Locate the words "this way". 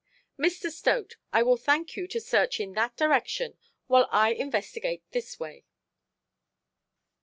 5.11-5.63